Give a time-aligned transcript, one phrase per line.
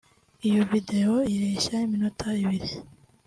[0.47, 2.69] Iyo video ireshya n’iminota ibiri